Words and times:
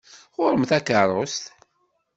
Ɣur-m 0.37 0.63
takeṛṛust! 0.69 1.43